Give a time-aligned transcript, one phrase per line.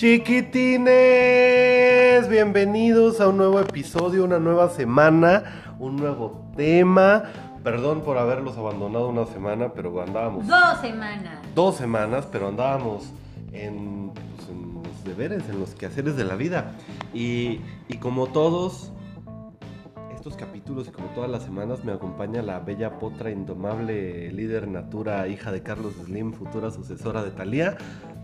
[0.00, 0.88] Chiquitines,
[2.30, 7.24] bienvenidos a un nuevo episodio, una nueva semana, un nuevo tema.
[7.62, 11.40] Perdón por haberlos abandonado una semana, pero andábamos Dos semanas.
[11.54, 13.12] dos semanas, pero andábamos
[13.52, 16.72] en, pues, en los deberes, en los quehaceres de la vida.
[17.12, 18.92] Y, y como todos
[20.20, 25.26] estos capítulos y como todas las semanas me acompaña la bella potra indomable líder natura,
[25.28, 27.78] hija de Carlos Slim, futura sucesora de Talía,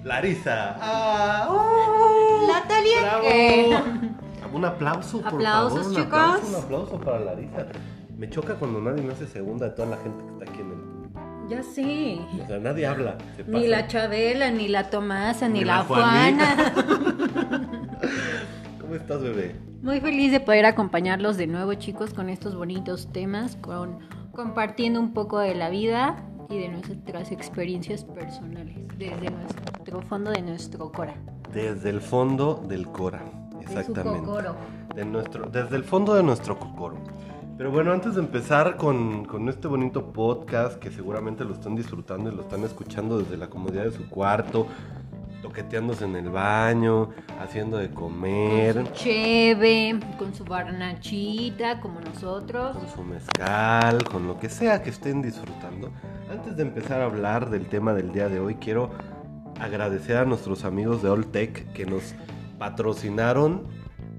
[0.04, 0.76] Larisa.
[0.78, 1.48] ¡Ah!
[1.50, 2.46] ¡Uh!
[2.48, 3.22] La Talía ¡Bravo!
[3.22, 3.78] que-
[4.52, 5.86] Un aplauso, por Aplausos, favor.
[5.88, 6.06] Un chicos.
[6.20, 7.66] aplauso, un aplauso para Larisa.
[8.18, 10.70] Me choca cuando nadie me hace segunda de toda la gente que está aquí en
[10.72, 11.48] el.
[11.48, 12.20] Ya sé.
[12.42, 13.16] O sea, nadie habla.
[13.36, 16.72] se Ni la Chabela, ni la Tomasa, ni, Ni la, la Juanita.
[16.74, 17.72] Juana.
[18.86, 19.56] ¿Cómo estás, bebé?
[19.82, 23.98] Muy feliz de poder acompañarlos de nuevo, chicos, con estos bonitos temas, con
[24.30, 30.40] compartiendo un poco de la vida y de nuestras experiencias personales, desde nuestro fondo de
[30.40, 31.16] nuestro cora.
[31.52, 33.24] Desde el fondo del Cora.
[33.58, 34.20] De Exactamente.
[34.20, 34.54] cocoro.
[34.94, 36.98] De nuestro, desde el fondo de nuestro cocoro.
[37.58, 42.30] Pero bueno, antes de empezar con, con este bonito podcast que seguramente lo están disfrutando
[42.30, 44.68] y lo están escuchando desde la comodidad de su cuarto,
[45.46, 52.76] toqueteándose en el baño, haciendo de comer, Con su cheve, con su barnachita, como nosotros.
[52.76, 55.92] con su mezcal, con lo que sea que estén disfrutando.
[56.28, 58.90] Antes de empezar a hablar del tema del día de hoy, quiero
[59.60, 62.14] agradecer a nuestros amigos de Alltech que nos
[62.58, 63.68] patrocinaron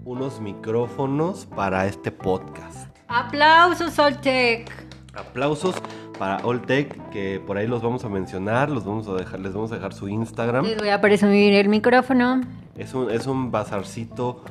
[0.05, 2.87] unos micrófonos para este podcast.
[3.09, 4.71] ¡Aplausos, Soltec!
[5.13, 5.75] Aplausos
[6.17, 9.71] para Alltech, que por ahí los vamos a mencionar, los vamos a dejar, les vamos
[9.71, 10.65] a dejar su Instagram.
[10.65, 12.41] Les voy a presumir el micrófono.
[12.75, 14.43] Es un, es un bazarcito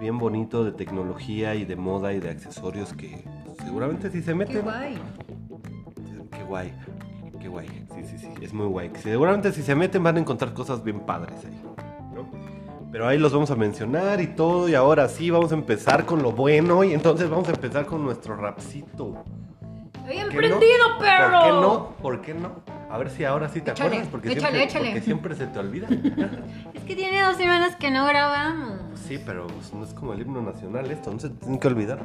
[0.00, 4.34] bien bonito de tecnología y de moda y de accesorios que pues, seguramente si se
[4.34, 4.62] meten...
[4.62, 4.98] guay!
[6.30, 6.72] Qué guay,
[7.38, 7.68] qué guay.
[7.94, 8.90] Sí, sí, sí, es muy guay.
[9.02, 11.60] Seguramente si se meten van a encontrar cosas bien padres ahí.
[12.14, 12.28] ¿no?
[12.90, 14.68] Pero ahí los vamos a mencionar y todo.
[14.68, 16.82] Y ahora sí, vamos a empezar con lo bueno.
[16.82, 19.22] Y entonces vamos a empezar con nuestro rapcito.
[20.10, 20.98] ¡Bien ¿Qué prendido, no?
[20.98, 21.30] perro!
[21.38, 21.88] ¿Por qué no?
[22.02, 22.50] ¿Por qué no?
[22.90, 24.08] A ver si ahora sí te Échale, acuerdas.
[24.10, 24.84] Porque, échale, siempre, échale.
[24.86, 25.86] porque siempre se te olvida.
[26.74, 28.80] Es que tiene dos semanas que no grabamos.
[29.06, 31.12] sí, pero pues, no es como el himno nacional esto.
[31.12, 32.00] No se tiene que olvidar.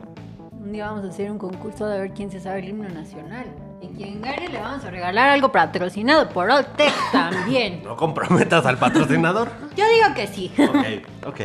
[0.51, 3.45] Un día vamos a hacer un concurso de ver quién se sabe el himno nacional.
[3.81, 7.81] Y quien gane le vamos a regalar algo patrocinado por Oltec también.
[7.83, 9.49] No comprometas al patrocinador.
[9.75, 10.51] Yo digo que sí.
[10.59, 11.41] Ok, ok.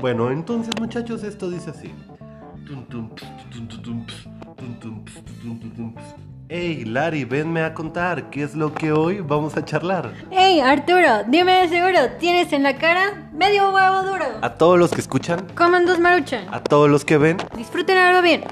[0.00, 1.94] Bueno, entonces muchachos, esto dice así.
[2.66, 3.10] Tum, tum,
[3.82, 4.06] tum,
[6.48, 10.12] Hey, Larry, venme a contar qué es lo que hoy vamos a charlar.
[10.30, 14.24] Hey, Arturo, dime de seguro, ¿tienes en la cara medio huevo duro?
[14.42, 15.46] A todos los que escuchan.
[15.54, 16.52] Coman dos maruchan.
[16.52, 17.36] A todos los que ven.
[17.56, 18.42] Disfruten ahora bien.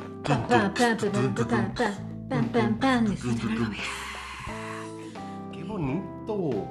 [5.53, 6.69] Qué bonito,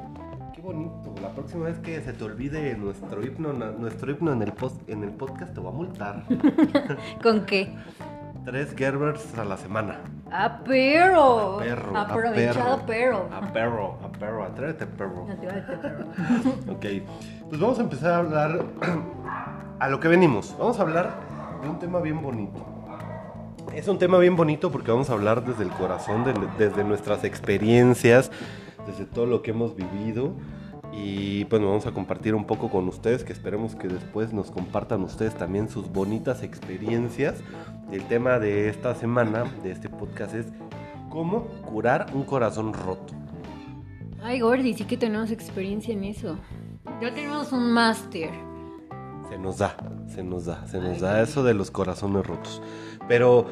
[0.55, 1.13] qué bonito.
[1.21, 4.41] La próxima vez que se te olvide nuestro himno, nuestro himno en
[5.03, 6.23] el podcast te va a multar.
[7.21, 7.75] ¿Con qué?
[8.47, 9.99] Tres Gerbers a la semana.
[10.31, 11.57] A perro.
[11.59, 13.29] A perro, a Aprovechado perro.
[13.29, 15.27] A perro, a perro, atrévete perro.
[15.29, 16.05] Atrévete, perro.
[16.71, 16.85] Ok,
[17.49, 18.65] pues vamos a empezar a hablar
[19.79, 20.55] a lo que venimos.
[20.57, 21.19] Vamos a hablar
[21.61, 22.65] de un tema bien bonito.
[23.73, 27.25] Es un tema bien bonito porque vamos a hablar desde el corazón, de- desde nuestras
[27.25, 28.31] experiencias,
[28.87, 30.31] desde todo lo que hemos vivido.
[30.97, 35.03] Y pues vamos a compartir un poco con ustedes, que esperemos que después nos compartan
[35.03, 37.35] ustedes también sus bonitas experiencias.
[37.91, 40.47] El tema de esta semana, de este podcast, es
[41.09, 43.13] cómo curar un corazón roto.
[44.23, 46.37] Ay, Gordy, sí que tenemos experiencia en eso.
[46.99, 48.31] Ya tenemos un máster.
[49.29, 49.77] Se nos da,
[50.07, 52.61] se nos da, se nos da eso de los corazones rotos.
[53.07, 53.45] Pero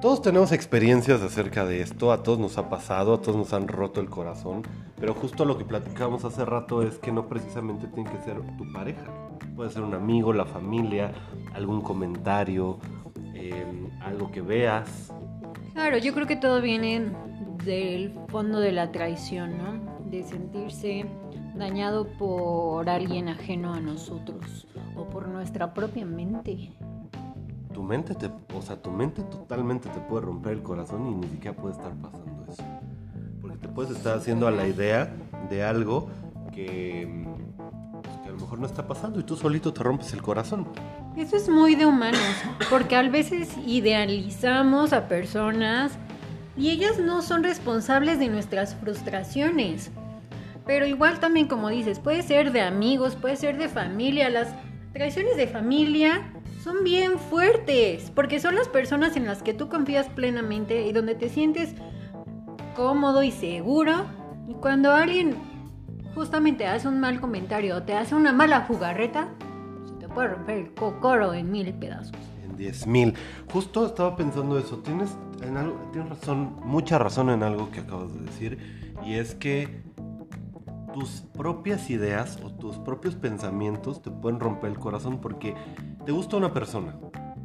[0.00, 3.68] todos tenemos experiencias acerca de esto, a todos nos ha pasado, a todos nos han
[3.68, 4.62] roto el corazón.
[5.00, 8.72] Pero justo lo que platicamos hace rato es que no precisamente tiene que ser tu
[8.72, 9.04] pareja.
[9.54, 11.12] Puede ser un amigo, la familia,
[11.54, 12.78] algún comentario,
[13.34, 13.64] eh,
[14.00, 15.12] algo que veas.
[15.74, 17.12] Claro, yo creo que todo viene
[17.64, 20.00] del fondo de la traición, ¿no?
[20.10, 21.06] De sentirse
[21.54, 24.66] dañado por alguien ajeno a nosotros
[24.96, 26.72] o por nuestra propia mente.
[27.72, 31.28] Tu mente te, o sea, tu mente totalmente te puede romper el corazón y ni
[31.28, 32.64] siquiera puede estar pasando eso.
[33.60, 35.12] Te puedes estar haciendo a la idea
[35.50, 36.10] de algo
[36.52, 37.26] que,
[38.02, 40.68] pues, que a lo mejor no está pasando y tú solito te rompes el corazón.
[41.16, 42.20] Eso es muy de humanos,
[42.70, 45.92] porque a veces idealizamos a personas
[46.56, 49.90] y ellas no son responsables de nuestras frustraciones.
[50.66, 54.28] Pero igual también, como dices, puede ser de amigos, puede ser de familia.
[54.28, 54.48] Las
[54.92, 56.30] traiciones de familia
[56.62, 61.14] son bien fuertes, porque son las personas en las que tú confías plenamente y donde
[61.14, 61.74] te sientes
[62.78, 64.06] cómodo y seguro.
[64.46, 65.34] Y cuando alguien
[66.14, 69.30] justamente hace un mal comentario o te hace una mala jugarreta,
[69.84, 72.12] se te puede romper el cocoro en mil pedazos.
[72.44, 73.14] En 10 mil.
[73.52, 74.78] Justo estaba pensando eso.
[74.78, 75.10] Tienes,
[75.40, 78.94] tienes razón, mucha razón en algo que acabas de decir.
[79.04, 79.82] Y es que
[80.94, 85.54] tus propias ideas o tus propios pensamientos te pueden romper el corazón porque
[86.06, 86.96] te gusta una persona,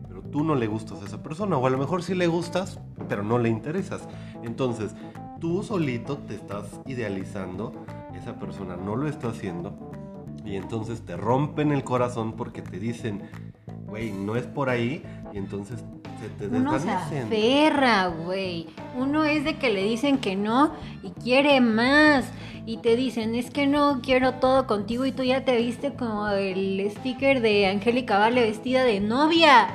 [0.07, 1.57] pero tú no le gustas a esa persona.
[1.57, 4.07] O a lo mejor sí le gustas, pero no le interesas.
[4.43, 4.95] Entonces,
[5.43, 7.73] tú solito te estás idealizando,
[8.17, 9.77] esa persona no lo está haciendo.
[10.45, 13.23] Y entonces te rompen el corazón porque te dicen,
[13.85, 15.03] güey, no es por ahí.
[15.33, 15.83] Y entonces
[16.21, 18.67] se te Uno se aferra, güey.
[18.97, 22.23] Uno es de que le dicen que no y quiere más.
[22.65, 26.29] Y te dicen, es que no quiero todo contigo y tú ya te viste como
[26.29, 29.67] el sticker de Angélica Vale vestida de novia.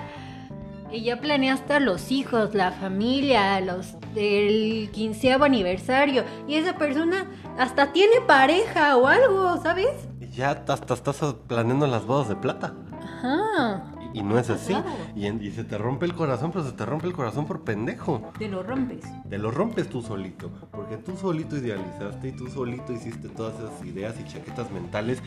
[0.91, 6.25] Y ya planeaste los hijos, la familia, los del quinceavo aniversario.
[6.47, 7.26] Y esa persona
[7.59, 9.88] hasta tiene pareja o algo, ¿sabes?
[10.35, 12.75] Ya hasta estás planeando las bodas de plata.
[13.00, 13.94] Ajá.
[14.15, 14.73] Y no es así.
[14.73, 14.88] Claro.
[15.15, 18.31] Y, se te rompe el corazón, pero se te rompe el corazón por pendejo.
[18.38, 19.05] Te lo rompes.
[19.29, 20.50] Te lo rompes tú solito.
[20.70, 25.23] Porque tú solito idealizaste y tú solito hiciste todas esas ideas y chaquetas mentales.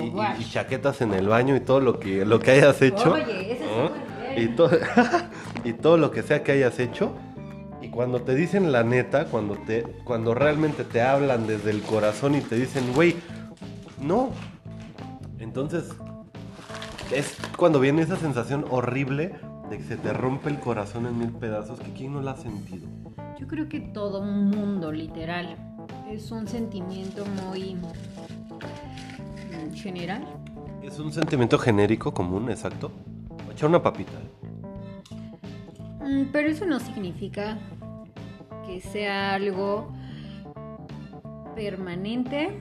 [0.00, 3.12] Y, y- chaquetas en el baño y todo lo que, lo que hayas hecho.
[3.12, 3.90] Oye, ese es
[4.30, 4.44] nivel.
[4.44, 4.70] y, todo,
[5.64, 7.12] y todo lo que sea que hayas hecho.
[7.82, 12.34] Y cuando te dicen la neta, cuando, te, cuando realmente te hablan desde el corazón
[12.36, 13.16] y te dicen, güey,
[14.00, 14.30] no.
[15.38, 15.90] Entonces,
[17.12, 19.34] es cuando viene esa sensación horrible
[19.68, 22.36] de que se te rompe el corazón en mil pedazos, que quién no la ha
[22.36, 22.86] sentido.
[23.38, 25.56] Yo creo que todo mundo, literal.
[26.08, 27.76] Es un sentimiento muy
[29.74, 30.24] general.
[30.82, 32.92] Es un sentimiento genérico, común, exacto.
[33.50, 34.12] Echar una papita.
[36.12, 37.56] Mm, Pero eso no significa
[38.66, 39.90] que sea algo
[41.54, 42.60] permanente,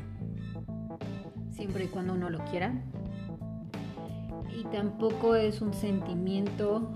[1.52, 2.74] siempre y cuando uno lo quiera.
[4.58, 6.90] Y tampoco es un sentimiento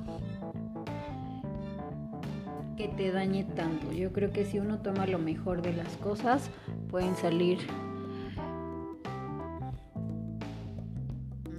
[2.77, 3.91] que te dañe tanto.
[3.91, 6.49] Yo creo que si uno toma lo mejor de las cosas,
[6.89, 7.59] pueden salir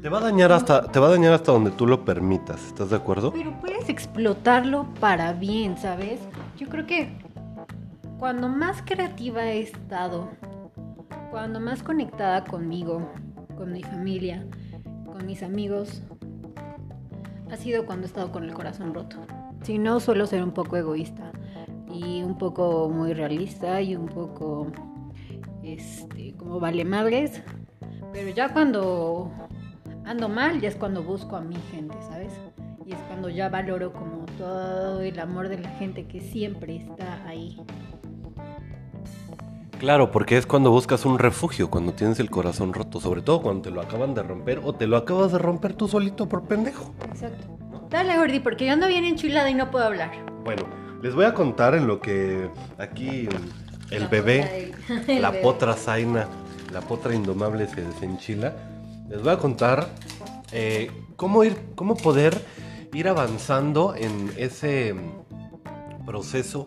[0.06, 2.91] Te va a dañar hasta, te va a dañar hasta donde tú lo permitas, ¿estás
[2.91, 3.32] de acuerdo?
[3.32, 6.20] Pero puedes explotarlo para bien, ¿sabes?
[6.56, 7.19] Yo creo que
[8.17, 10.31] cuando más creativa he estado,
[11.29, 13.11] cuando más conectada conmigo,
[13.56, 14.47] con mi familia,
[15.06, 16.05] con mis amigos,
[17.50, 19.17] ha sido cuando he estado con el corazón roto.
[19.62, 21.32] Si no, suelo ser un poco egoísta
[21.93, 24.69] y un poco muy realista y un poco,
[25.64, 27.43] este, como vale madres.
[28.12, 29.32] Pero ya cuando
[30.06, 32.32] ando mal, ya es cuando busco a mi gente, ¿sabes?
[32.87, 37.25] Y es cuando ya valoro como todo el amor de la gente que siempre está
[37.26, 37.56] ahí.
[39.79, 43.62] Claro, porque es cuando buscas un refugio, cuando tienes el corazón roto, sobre todo cuando
[43.62, 46.94] te lo acaban de romper o te lo acabas de romper tú solito por pendejo.
[47.11, 47.47] Exacto.
[47.91, 50.11] Dale, Gordy, porque yo ando bien enchilada y no puedo hablar.
[50.44, 50.62] Bueno,
[51.03, 52.49] les voy a contar en lo que
[52.79, 53.29] aquí
[53.91, 55.43] el La bebé, potra del- el la bebé.
[55.43, 56.26] potra zaina,
[56.73, 58.55] la potra indomable se desenchila.
[59.08, 59.88] Les voy a contar
[60.53, 62.41] eh, cómo ir, cómo poder
[62.93, 64.94] ir avanzando en ese
[66.05, 66.67] proceso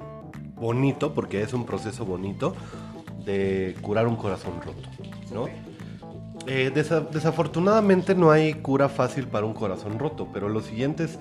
[0.56, 2.54] bonito, porque es un proceso bonito
[3.26, 4.90] de curar un corazón roto,
[5.34, 5.46] ¿no?
[6.48, 11.20] Eh, desa- desafortunadamente no hay cura fácil para un corazón roto, pero los siguientes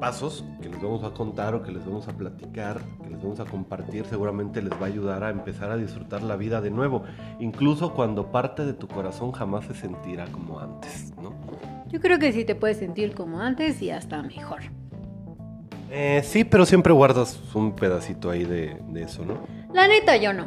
[0.00, 3.38] pasos que les vamos a contar o que les vamos a platicar, que les vamos
[3.38, 7.04] a compartir, seguramente les va a ayudar a empezar a disfrutar la vida de nuevo,
[7.38, 11.34] incluso cuando parte de tu corazón jamás se sentirá como antes, ¿no?
[11.88, 14.60] Yo creo que sí te puedes sentir como antes y hasta mejor.
[15.90, 19.34] Eh, sí, pero siempre guardas un pedacito ahí de, de eso, ¿no?
[19.74, 20.46] La neta, yo no.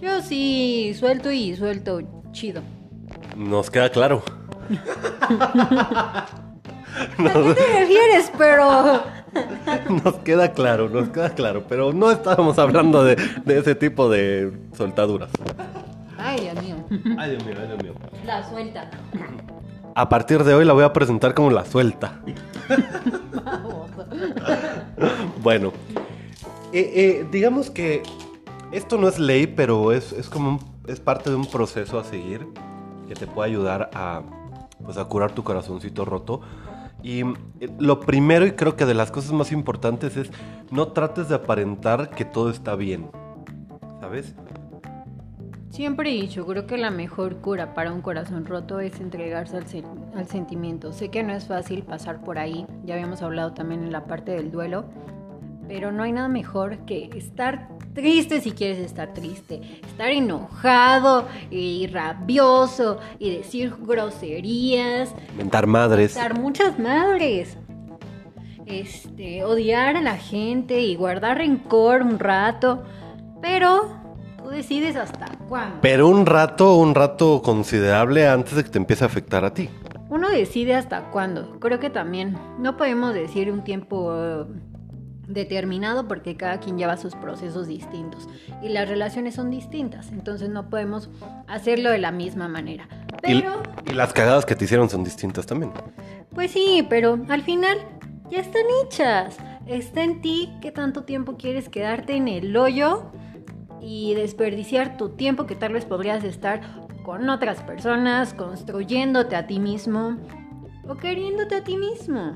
[0.00, 2.00] Yo sí suelto y suelto
[2.32, 2.62] chido.
[3.36, 4.22] Nos queda claro.
[7.18, 8.32] ¿A qué te refieres?
[8.36, 9.16] Pero...
[10.04, 14.50] Nos queda claro, nos queda claro, pero no estábamos hablando de, de ese tipo de
[14.74, 15.28] soltaduras.
[16.16, 16.76] Ay, Dios mío.
[17.18, 17.92] Ay, Dios mío, ay, Dios mío.
[18.24, 18.90] La suelta.
[19.94, 22.20] A partir de hoy la voy a presentar como la suelta.
[25.42, 25.72] Bueno,
[26.72, 28.02] eh, eh, digamos que
[28.72, 32.04] esto no es ley, pero es, es como un- es parte de un proceso a
[32.04, 32.46] seguir
[33.08, 34.22] que te puede ayudar a,
[34.84, 36.40] pues, a curar tu corazoncito roto.
[37.06, 40.28] Y eh, lo primero y creo que de las cosas más importantes es
[40.72, 43.08] no trates de aparentar que todo está bien,
[44.00, 44.34] ¿sabes?
[45.70, 49.66] Siempre he dicho, creo que la mejor cura para un corazón roto es entregarse al,
[50.16, 50.92] al sentimiento.
[50.92, 54.32] Sé que no es fácil pasar por ahí, ya habíamos hablado también en la parte
[54.32, 54.86] del duelo,
[55.68, 61.86] Pero no hay nada mejor que estar triste si quieres estar triste, estar enojado y
[61.88, 66.14] rabioso y decir groserías, Mentar madres.
[66.14, 67.56] dar muchas madres.
[68.66, 72.82] Este, odiar a la gente y guardar rencor un rato,
[73.40, 73.88] pero
[74.38, 75.78] tú decides hasta cuándo.
[75.82, 79.68] Pero un rato, un rato considerable antes de que te empiece a afectar a ti.
[80.08, 81.58] Uno decide hasta cuándo.
[81.60, 84.46] Creo que también no podemos decir un tiempo
[85.26, 88.28] determinado porque cada quien lleva sus procesos distintos
[88.62, 91.10] y las relaciones son distintas, entonces no podemos
[91.48, 92.88] hacerlo de la misma manera.
[93.26, 95.72] Y, Pero, y las cagadas que te hicieron son distintas también.
[96.34, 97.78] pues sí, pero al final
[98.30, 99.36] ya están hechas.
[99.66, 103.10] Está en ti qué tanto tiempo quieres quedarte en el hoyo
[103.80, 106.60] y desperdiciar tu tiempo que tal vez podrías estar
[107.04, 110.18] con otras personas, construyéndote a ti mismo
[110.88, 112.32] o queriéndote a ti mismo.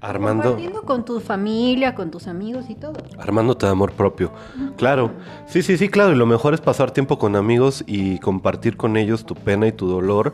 [0.00, 2.94] Armando, Compartiendo con tu familia, con tus amigos y todo.
[3.18, 4.30] armándote de amor propio.
[4.76, 5.10] Claro,
[5.46, 6.12] sí, sí, sí, claro.
[6.12, 9.72] Y lo mejor es pasar tiempo con amigos y compartir con ellos tu pena y
[9.72, 10.32] tu dolor.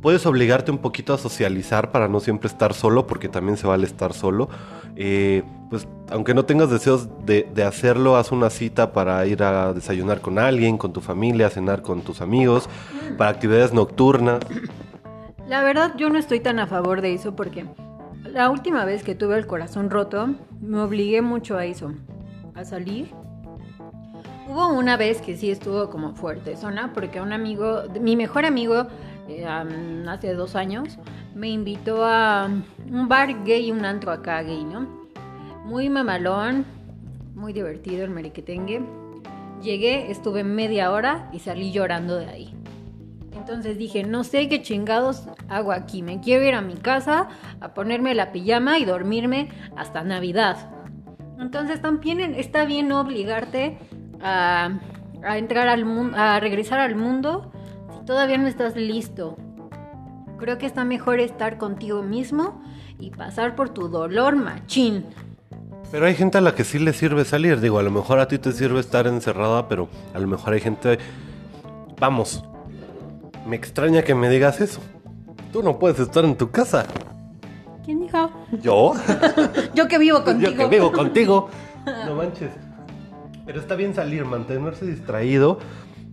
[0.00, 3.86] Puedes obligarte un poquito a socializar para no siempre estar solo, porque también se vale
[3.86, 4.48] estar solo.
[4.96, 9.72] Eh, pues aunque no tengas deseos de, de hacerlo, haz una cita para ir a
[9.72, 12.68] desayunar con alguien, con tu familia, cenar con tus amigos,
[13.16, 14.40] para actividades nocturnas.
[15.48, 17.64] La verdad yo no estoy tan a favor de eso porque
[18.32, 21.92] la última vez que tuve el corazón roto me obligué mucho a eso,
[22.54, 23.10] a salir.
[24.48, 28.86] Hubo una vez que sí estuvo como fuerte zona porque un amigo, mi mejor amigo
[29.28, 30.98] eh, hace dos años
[31.34, 32.48] me invitó a
[32.90, 34.86] un bar gay, un antro acá gay, ¿no?
[35.64, 36.64] Muy mamalón,
[37.34, 38.82] muy divertido el merequetengue.
[39.62, 42.54] Llegué, estuve media hora y salí llorando de ahí.
[43.36, 46.02] Entonces dije, no sé qué chingados hago aquí.
[46.02, 47.28] Me quiero ir a mi casa
[47.60, 50.70] a ponerme la pijama y dormirme hasta Navidad.
[51.38, 53.78] Entonces también está bien no obligarte
[54.22, 54.78] a,
[55.22, 57.52] a entrar al mundo, a regresar al mundo
[57.92, 59.36] si todavía no estás listo.
[60.38, 62.62] Creo que está mejor estar contigo mismo
[62.98, 65.04] y pasar por tu dolor machín.
[65.90, 67.60] Pero hay gente a la que sí le sirve salir.
[67.60, 70.60] Digo, a lo mejor a ti te sirve estar encerrada, pero a lo mejor hay
[70.60, 70.98] gente...
[72.00, 72.42] Vamos,
[73.46, 74.80] me extraña que me digas eso.
[75.52, 76.86] Tú no puedes estar en tu casa.
[77.84, 78.30] ¿Quién dijo?
[78.62, 78.94] ¿Yo?
[79.74, 80.50] Yo que vivo contigo.
[80.50, 81.48] Yo que vivo contigo.
[82.06, 82.50] No manches.
[83.46, 85.58] Pero está bien salir, mantenerse distraído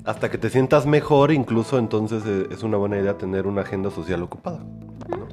[0.04, 1.32] hasta que te sientas mejor.
[1.32, 4.60] Incluso entonces eh, es una buena idea tener una agenda social ocupada.
[5.10, 5.28] ¿no?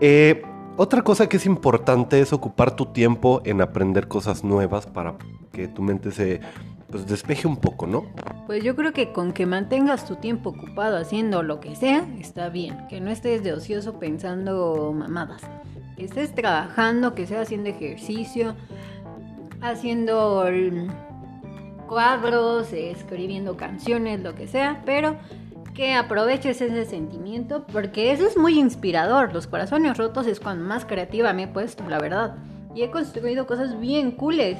[0.00, 0.42] Eh,
[0.76, 5.16] otra cosa que es importante es ocupar tu tiempo en aprender cosas nuevas para
[5.52, 6.40] que tu mente se
[6.90, 8.06] pues, despeje un poco, ¿no?
[8.46, 12.48] Pues yo creo que con que mantengas tu tiempo ocupado haciendo lo que sea, está
[12.48, 12.86] bien.
[12.88, 15.42] Que no estés de ocioso pensando mamadas.
[15.96, 18.54] Que estés trabajando, que sea haciendo ejercicio,
[19.62, 25.16] haciendo mm, cuadros, escribiendo canciones, lo que sea, pero
[25.74, 29.34] que aproveches ese sentimiento porque eso es muy inspirador.
[29.34, 32.36] Los corazones rotos es cuando más creativa me he puesto, la verdad.
[32.74, 34.58] Y he construido cosas bien cooles.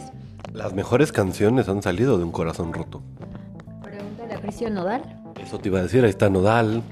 [0.53, 3.03] Las mejores canciones han salido de un corazón roto.
[3.83, 5.03] Pregúntale a Cristian Nodal.
[5.43, 6.83] Eso te iba a decir, ahí está Nodal,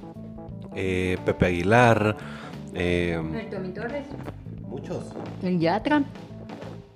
[0.74, 2.16] eh, Pepe Aguilar,
[2.74, 4.06] eh, El Tommy Torres.
[4.68, 5.04] muchos,
[5.42, 6.02] El Yatra.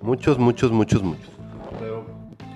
[0.01, 1.29] muchos, muchos, muchos, muchos.
[1.79, 2.05] Pero,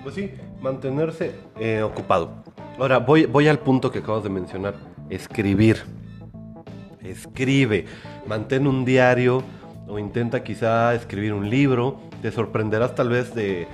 [0.02, 2.30] pues sí, mantenerse eh, ocupado.
[2.78, 4.74] Ahora, voy, voy al punto que acabas de mencionar,
[5.10, 5.82] escribir.
[7.02, 7.84] Escribe,
[8.26, 9.42] mantén un diario
[9.86, 11.98] o intenta quizá escribir un libro.
[12.22, 13.68] Te sorprenderás tal vez de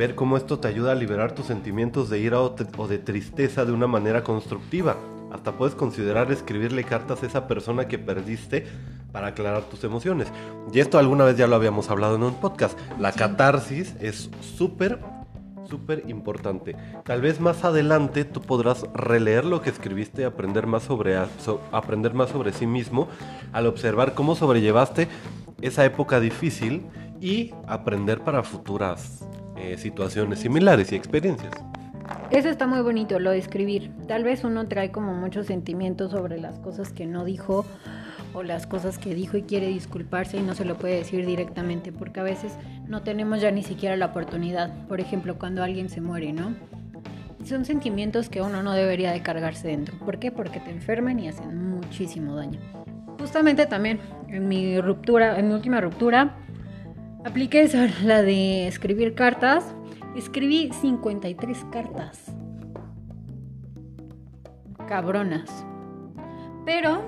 [0.00, 2.48] ver cómo esto te ayuda a liberar tus sentimientos de ira o,
[2.88, 4.96] de tristeza de una manera constructiva.
[5.30, 8.66] Hasta puedes considerar escribirle cartas a esa persona que perdiste
[9.12, 10.28] para aclarar tus emociones.
[10.72, 12.78] Y esto alguna vez ya lo habíamos hablado en un podcast.
[12.98, 15.00] La catarsis es súper,
[15.68, 16.76] súper importante.
[17.04, 21.60] Tal vez más adelante tú podrás releer lo que escribiste y aprender más sobre, so-
[21.72, 23.06] aprender más sobre sí mismo
[23.52, 25.08] al observar cómo sobrellevaste
[25.60, 26.86] esa época difícil
[27.20, 29.26] y aprender para futuras
[29.60, 31.52] eh, situaciones similares y experiencias.
[32.30, 33.92] Eso está muy bonito, lo de escribir.
[34.06, 37.64] Tal vez uno trae como muchos sentimientos sobre las cosas que no dijo
[38.32, 41.92] o las cosas que dijo y quiere disculparse y no se lo puede decir directamente
[41.92, 44.86] porque a veces no tenemos ya ni siquiera la oportunidad.
[44.86, 46.54] Por ejemplo, cuando alguien se muere, ¿no?
[47.44, 49.98] Son sentimientos que uno no debería de cargarse dentro.
[49.98, 50.30] ¿Por qué?
[50.30, 52.60] Porque te enferman y hacen muchísimo daño.
[53.18, 53.98] Justamente también
[54.28, 56.36] en mi ruptura, en mi última ruptura,
[57.24, 59.74] apliqué esa, la de escribir cartas.
[60.16, 62.24] Escribí 53 cartas.
[64.88, 65.64] Cabronas.
[66.64, 67.02] Pero,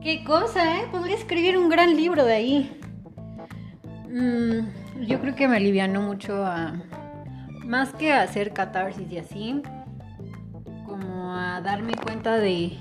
[0.00, 0.88] qué cosa, ¿eh?
[0.90, 2.80] Podría escribir un gran libro de ahí.
[4.08, 6.74] Mm, yo creo que me alivianó mucho a.
[7.64, 9.62] Más que a hacer catarsis y así,
[10.86, 12.76] como a darme cuenta de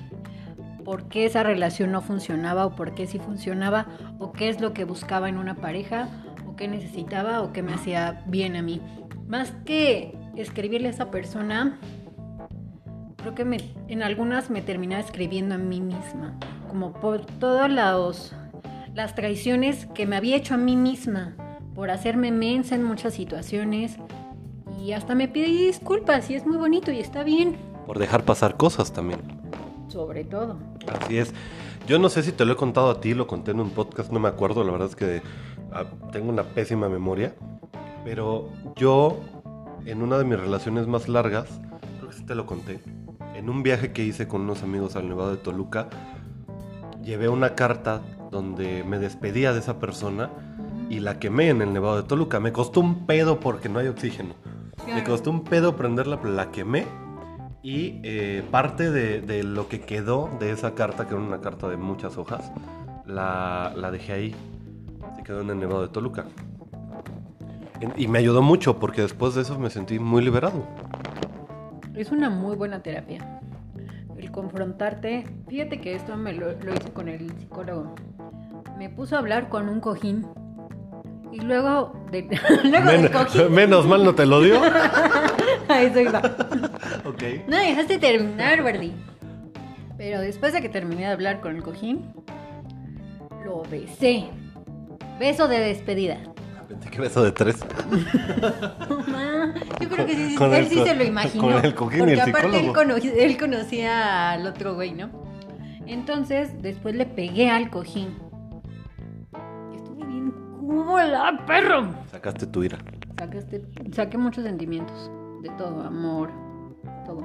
[0.84, 3.88] por qué esa relación no funcionaba o por qué sí funcionaba
[4.20, 6.10] o qué es lo que buscaba en una pareja
[6.48, 8.82] o qué necesitaba o qué me hacía bien a mí.
[9.28, 11.78] Más que escribirle a esa persona,
[13.18, 18.36] creo que en algunas me terminaba escribiendo a mí misma, como por todas las,
[18.96, 21.36] las traiciones que me había hecho a mí misma,
[21.76, 23.98] por hacerme mensa en muchas situaciones
[24.82, 27.58] y hasta me pide disculpas y es muy bonito y está bien.
[27.86, 29.39] Por dejar pasar cosas también.
[29.90, 30.58] Sobre todo.
[30.88, 31.34] Así es.
[31.88, 34.12] Yo no sé si te lo he contado a ti, lo conté en un podcast,
[34.12, 35.22] no me acuerdo, la verdad es que
[35.72, 37.34] ah, tengo una pésima memoria,
[38.06, 39.20] pero yo
[39.86, 41.60] en una de mis relaciones más largas,
[41.98, 42.80] creo que sí te lo conté,
[43.34, 45.90] en un viaje que hice con unos amigos al Nevado de Toluca,
[47.02, 50.30] llevé una carta donde me despedía de esa persona
[50.90, 52.40] y la quemé en el Nevado de Toluca.
[52.40, 54.36] Me costó un pedo porque no hay oxígeno.
[54.94, 56.86] Me costó un pedo prenderla, pero la quemé.
[57.62, 61.68] Y eh, parte de, de lo que quedó de esa carta, que era una carta
[61.68, 62.52] de muchas hojas,
[63.06, 64.36] la, la dejé ahí.
[65.16, 66.26] Se quedó en el Nevado de Toluca.
[67.82, 70.66] En- Y me ayudó mucho porque después de eso me sentí muy liberado.
[71.96, 73.42] Es una muy buena terapia.
[74.18, 75.26] El confrontarte.
[75.50, 77.94] Fíjate que esto me lo, lo hice con el psicólogo.
[78.78, 80.26] Me puso a hablar con un cojín.
[81.34, 82.22] Y luego, de,
[82.64, 83.52] luego del Men- cojín.
[83.54, 84.62] menos mal no te lo dio.
[86.02, 86.20] Iba.
[87.06, 87.24] ok.
[87.48, 88.94] No dejaste terminar, Verdi.
[89.98, 92.14] Pero después de que terminé de hablar con el cojín,
[93.46, 94.26] lo besé.
[95.20, 96.18] Beso de despedida.
[96.70, 97.58] Pensé que beso de tres.
[99.82, 101.44] Yo creo que sí, Con él el sí se lo imaginó.
[101.44, 105.10] con el cojín y porque el aparte él, cono- él conocía al otro güey, ¿no?
[105.88, 108.16] Entonces, después le pegué al cojín.
[109.76, 111.90] Estuve bien cúbola, perro.
[112.12, 112.78] Sacaste tu ira.
[113.18, 113.62] Sacaste,
[113.92, 115.10] saqué muchos sentimientos.
[115.42, 116.30] De todo, amor,
[117.06, 117.24] todo.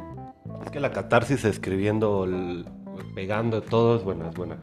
[0.65, 2.67] Es que la catarsis escribiendo, el-
[3.15, 4.59] pegando, todo es buena, es buena.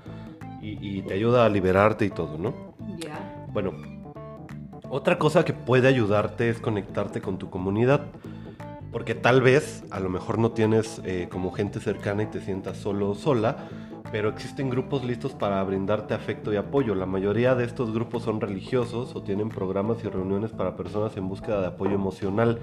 [0.62, 2.54] Y, y te ayuda a liberarte y todo, ¿no?
[2.98, 3.46] Ya.
[3.52, 3.74] Bueno,
[4.90, 8.02] otra cosa que puede ayudarte es conectarte con tu comunidad.
[8.92, 12.76] Porque tal vez, a lo mejor no tienes eh, como gente cercana y te sientas
[12.78, 13.70] solo o sola,
[14.12, 16.94] pero existen grupos listos para brindarte afecto y apoyo.
[16.94, 21.30] La mayoría de estos grupos son religiosos o tienen programas y reuniones para personas en
[21.30, 22.60] búsqueda de apoyo emocional.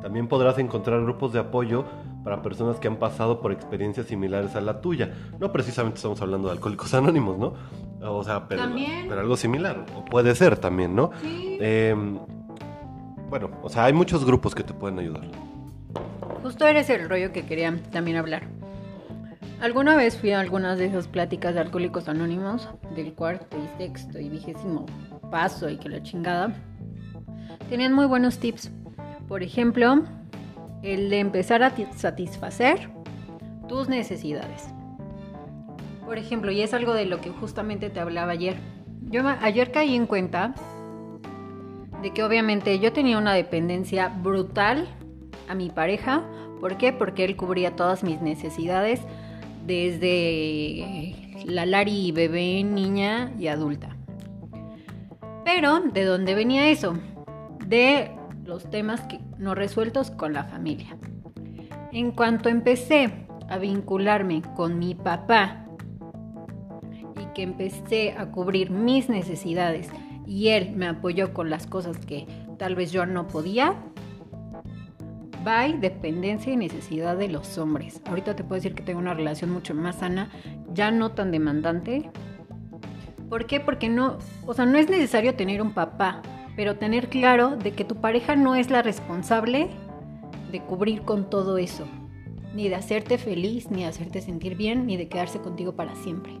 [0.00, 1.84] También podrás encontrar grupos de apoyo
[2.22, 5.14] para personas que han pasado por experiencias similares a la tuya.
[5.38, 7.54] No precisamente estamos hablando de alcohólicos anónimos, ¿no?
[8.02, 8.64] O sea, pero,
[9.08, 9.84] pero algo similar.
[9.96, 11.10] O puede ser también, ¿no?
[11.22, 11.58] Sí.
[11.60, 11.94] Eh,
[13.28, 15.24] bueno, o sea, hay muchos grupos que te pueden ayudar.
[16.42, 18.44] Justo eres el rollo que quería también hablar.
[19.60, 24.20] Alguna vez fui a algunas de esas pláticas de Alcohólicos Anónimos, del cuarto y sexto
[24.20, 24.84] y vigésimo
[25.30, 26.54] paso y que la chingada.
[27.70, 28.70] Tenían muy buenos tips.
[29.28, 30.02] Por ejemplo,
[30.82, 32.90] el de empezar a ti- satisfacer
[33.68, 34.68] tus necesidades.
[36.04, 38.56] Por ejemplo, y es algo de lo que justamente te hablaba ayer.
[39.10, 40.54] Yo ayer caí en cuenta
[42.02, 44.86] de que obviamente yo tenía una dependencia brutal
[45.48, 46.22] a mi pareja.
[46.60, 46.92] ¿Por qué?
[46.92, 49.00] Porque él cubría todas mis necesidades
[49.66, 53.96] desde la Lari bebé, niña y adulta.
[55.44, 56.96] Pero, ¿de dónde venía eso?
[57.66, 58.10] De
[58.46, 60.96] los temas que no resueltos con la familia.
[61.92, 65.66] En cuanto empecé a vincularme con mi papá
[67.20, 69.88] y que empecé a cubrir mis necesidades
[70.26, 72.26] y él me apoyó con las cosas que
[72.58, 73.76] tal vez yo no podía,
[75.44, 78.02] bye dependencia y necesidad de los hombres.
[78.06, 80.30] Ahorita te puedo decir que tengo una relación mucho más sana,
[80.72, 82.10] ya no tan demandante.
[83.28, 83.60] ¿Por qué?
[83.60, 86.22] Porque no, o sea, no es necesario tener un papá,
[86.56, 89.68] pero tener claro de que tu pareja no es la responsable
[90.50, 91.86] de cubrir con todo eso,
[92.54, 96.32] ni de hacerte feliz, ni de hacerte sentir bien, ni de quedarse contigo para siempre.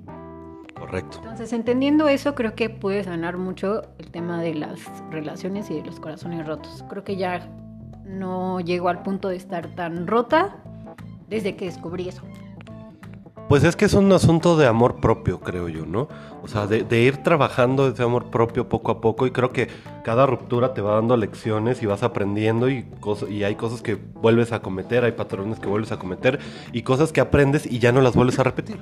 [0.78, 1.18] Correcto.
[1.18, 5.84] Entonces, entendiendo eso, creo que puede sanar mucho el tema de las relaciones y de
[5.84, 6.84] los corazones rotos.
[6.88, 7.48] Creo que ya
[8.04, 10.56] no llego al punto de estar tan rota
[11.28, 12.22] desde que descubrí eso.
[13.48, 16.08] Pues es que es un asunto de amor propio, creo yo, ¿no?
[16.42, 19.68] O sea, de, ir trabajando ese amor propio poco a poco y creo que
[20.04, 22.84] cada ruptura te va dando lecciones y vas aprendiendo y,
[23.30, 26.40] y hay cosas que vuelves a cometer, hay patrones que vuelves a cometer
[26.72, 28.78] y cosas que aprendes y ya no las vuelves a repetir.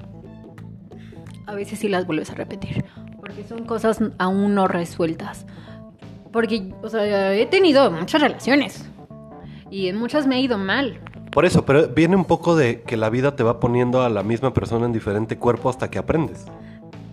[1.47, 2.87] A veces sí las vuelves a repetir,
[3.21, 5.47] porque son cosas aún no resueltas.
[6.33, 8.89] Porque, o sea, he tenido muchas relaciones
[9.71, 11.01] y en muchas me ha ido mal.
[11.35, 14.23] Por eso, pero viene un poco de que la vida te va poniendo a la
[14.23, 16.47] misma persona en diferente cuerpo hasta que aprendes.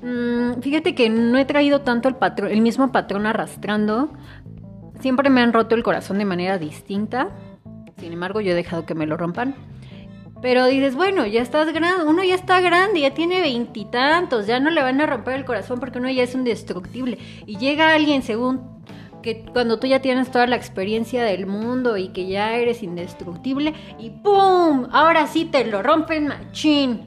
[0.04, 4.12] Mm, fíjate que no he traído tanto el, patrón, el mismo patrón arrastrando.
[5.00, 7.30] Siempre me han roto el corazón de manera distinta.
[7.98, 9.56] Sin embargo, yo he dejado que me lo rompan.
[10.40, 14.70] Pero dices, bueno, ya estás grande, uno ya está grande, ya tiene veintitantos, ya no
[14.70, 17.18] le van a romper el corazón porque uno ya es indestructible.
[17.48, 18.62] Y llega alguien según
[19.22, 23.74] que cuando tú ya tienes toda la experiencia del mundo y que ya eres indestructible
[24.00, 24.88] y ¡pum!
[24.92, 27.02] Ahora sí te lo rompen machín.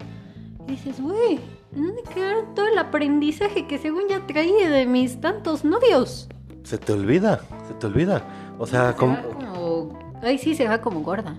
[0.66, 1.40] Y dices, güey,
[1.74, 6.28] ¿en dónde queda todo el aprendizaje que según ya traía de mis tantos novios?
[6.62, 8.22] Se te olvida, se te olvida.
[8.58, 9.16] O sea, Se como...
[9.22, 9.98] como...
[10.22, 11.36] Ay, sí, se va como gorda.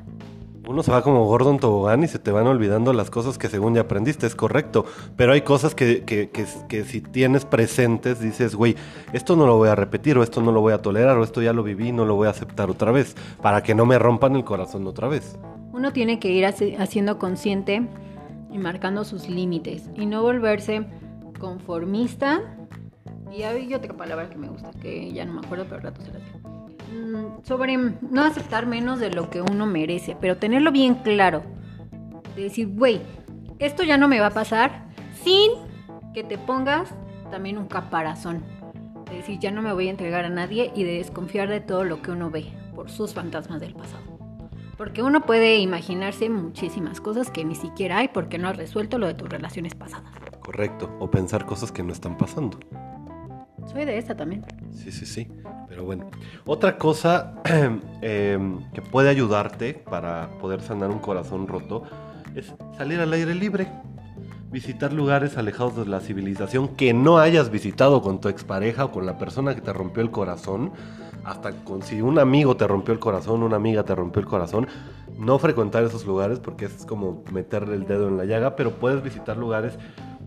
[0.68, 3.50] Uno se va como gordo en tobogán y se te van olvidando las cosas que
[3.50, 4.86] según ya aprendiste, es correcto.
[5.16, 8.76] Pero hay cosas que, que, que, si tienes presentes dices, güey,
[9.14, 11.42] esto no lo voy a repetir o esto no lo voy a tolerar o esto
[11.42, 13.16] ya lo viví no lo voy a aceptar otra vez.
[13.42, 15.38] Para que no me rompan el corazón otra vez.
[15.72, 17.88] Uno tiene que ir haci- haciendo consciente
[18.52, 20.86] y marcando sus límites y no volverse
[21.40, 22.42] conformista.
[23.32, 26.02] Y hay otra palabra que me gusta, que ya no me acuerdo, pero al rato
[26.02, 26.35] se la digo.
[26.96, 31.44] Mm, Sobre no aceptar menos de lo que uno merece, pero tenerlo bien claro.
[32.36, 33.02] De decir, güey,
[33.60, 34.86] esto ya no me va a pasar
[35.24, 35.52] sin
[36.14, 36.94] que te pongas
[37.32, 38.44] también un caparazón.
[39.10, 41.84] De decir, ya no me voy a entregar a nadie y de desconfiar de todo
[41.84, 44.04] lo que uno ve por sus fantasmas del pasado.
[44.78, 49.08] Porque uno puede imaginarse muchísimas cosas que ni siquiera hay porque no has resuelto lo
[49.08, 50.12] de tus relaciones pasadas.
[50.42, 50.94] Correcto.
[51.00, 52.60] O pensar cosas que no están pasando.
[53.72, 54.44] Soy de esta también.
[54.72, 55.28] Sí, sí, sí.
[55.68, 56.10] Pero bueno.
[56.46, 57.36] Otra cosa
[58.02, 58.40] eh,
[58.74, 61.84] que puede ayudarte para poder sanar un corazón roto
[62.36, 63.68] es salir al aire libre.
[64.52, 69.06] Visitar lugares alejados de la civilización que no hayas visitado con tu expareja o con
[69.06, 70.72] la persona que te rompió el corazón.
[71.26, 74.68] Hasta con si un amigo te rompió el corazón, una amiga te rompió el corazón.
[75.18, 79.04] No frecuentar esos lugares porque es como meterle el dedo en la llaga, pero puedes
[79.04, 79.78] visitar lugares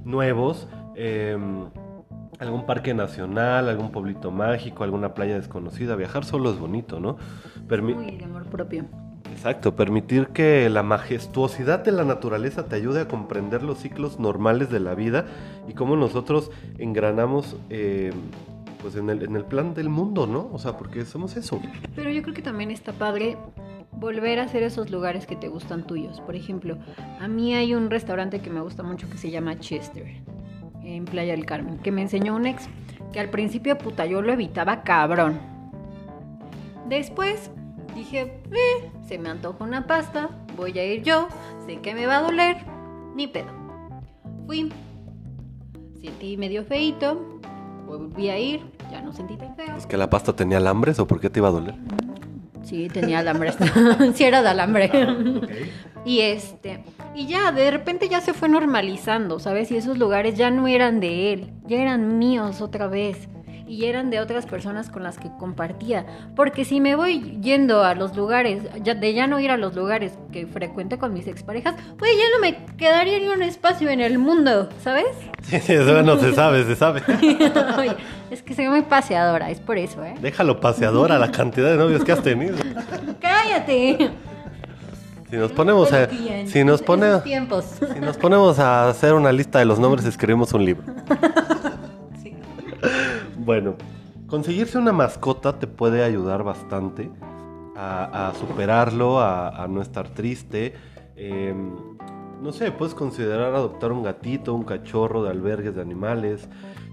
[0.04, 0.68] nuevos.
[0.96, 1.66] em,
[2.38, 5.96] algún parque nacional, algún pueblito mágico, alguna playa desconocida.
[5.96, 7.16] Viajar solo es bonito, ¿no?
[7.68, 8.84] Permi- Muy de amor propio.
[9.32, 14.70] Exacto, permitir que la majestuosidad de la naturaleza te ayude a comprender los ciclos normales
[14.70, 15.26] de la vida
[15.68, 18.12] y cómo nosotros engranamos eh,
[18.82, 20.48] pues en el, en el plan del mundo, ¿no?
[20.52, 21.60] O sea, porque somos eso.
[21.94, 23.36] Pero yo creo que también está padre
[23.92, 26.20] volver a hacer esos lugares que te gustan tuyos.
[26.20, 26.78] Por ejemplo,
[27.20, 30.06] a mí hay un restaurante que me gusta mucho que se llama Chester,
[30.96, 32.68] en Playa del Carmen, que me enseñó un ex,
[33.12, 35.38] que al principio, puta, yo lo evitaba cabrón.
[36.88, 37.50] Después
[37.94, 41.28] dije, eh, se me antoja una pasta, voy a ir yo,
[41.66, 42.56] sé que me va a doler,
[43.14, 43.50] ni pedo.
[44.46, 44.72] Fui,
[46.00, 47.40] sentí medio feito,
[47.86, 49.76] volví a ir, ya no sentí tan feo.
[49.76, 51.74] ¿Es que la pasta tenía alambres o por qué te iba a doler?
[52.68, 53.52] Sí, tenía alambre.
[54.14, 54.90] sí, era de alambre.
[56.04, 59.70] y este, y ya, de repente ya se fue normalizando, ¿sabes?
[59.70, 63.28] Y esos lugares ya no eran de él, ya eran míos otra vez.
[63.68, 66.06] Y eran de otras personas con las que compartía.
[66.34, 69.76] Porque si me voy yendo a los lugares, ya, de ya no ir a los
[69.76, 74.00] lugares que frecuente con mis exparejas, pues ya no me quedaría ni un espacio en
[74.00, 75.06] el mundo, ¿sabes?
[75.42, 77.00] Sí, sí, eso no se sabe, se sabe.
[77.78, 77.96] Oye,
[78.30, 80.14] es que soy muy paseadora, es por eso, ¿eh?
[80.20, 82.56] Déjalo paseadora la cantidad de novios que has tenido.
[83.20, 84.10] ¡Cállate!
[85.30, 86.08] Si nos ponemos a,
[86.46, 90.64] si nos pone, si nos ponemos a hacer una lista de los nombres, escribimos un
[90.64, 90.84] libro.
[93.48, 93.76] Bueno,
[94.26, 97.10] conseguirse una mascota te puede ayudar bastante
[97.74, 100.74] a, superarlo, a, no estar triste.
[101.16, 101.54] Eh,
[102.42, 106.46] no sé, puedes considerar adoptar un gatito, un cachorro de albergues de animales,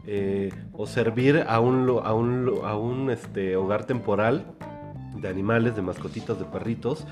[0.08, 4.46] eh, o servir a un, este, hogar temporal
[5.13, 7.06] de animales, de mascotitas, de perritos.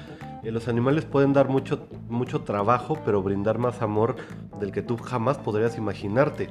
[0.43, 4.15] Eh, los animales pueden dar mucho trabajo, pero brindar más amor
[4.61, 6.47] del que tú jamás podrías imaginarte.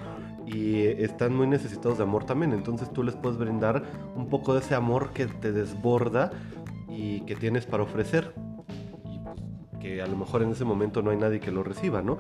[0.53, 2.53] Y están muy necesitados de amor también.
[2.53, 3.83] Entonces tú les puedes brindar
[4.15, 6.31] un poco de ese amor que te desborda
[6.89, 8.35] y que tienes para ofrecer.
[9.11, 9.41] Y pues,
[9.81, 12.19] que a lo mejor en ese momento no hay nadie que lo reciba, ¿no?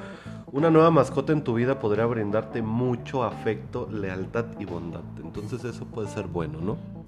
[0.50, 5.02] Una nueva mascota en tu vida podría brindarte mucho afecto, lealtad y bondad.
[5.22, 7.01] Entonces eso puede ser bueno, ¿no?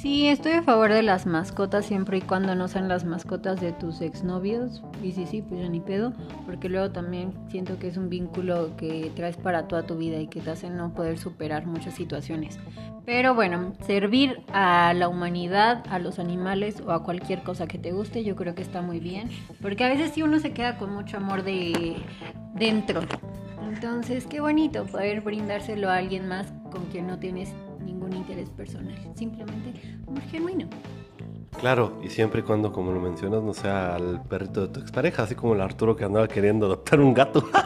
[0.00, 3.72] Sí, estoy a favor de las mascotas siempre y cuando no sean las mascotas de
[3.72, 4.82] tus exnovios.
[5.02, 6.14] Y sí, sí, pues ya ni pedo.
[6.46, 10.28] Porque luego también siento que es un vínculo que traes para toda tu vida y
[10.28, 12.58] que te hace no poder superar muchas situaciones.
[13.04, 17.92] Pero bueno, servir a la humanidad, a los animales o a cualquier cosa que te
[17.92, 19.28] guste, yo creo que está muy bien.
[19.60, 21.96] Porque a veces sí uno se queda con mucho amor de
[22.54, 23.02] dentro.
[23.70, 27.52] Entonces, qué bonito poder brindárselo a alguien más con quien no tienes
[28.10, 28.94] ningún interés personal.
[29.14, 30.66] Simplemente amor genuino.
[31.58, 35.24] Claro, y siempre y cuando, como lo mencionas, no sea al perrito de tu expareja,
[35.24, 37.48] así como el Arturo que andaba queriendo adoptar un gato.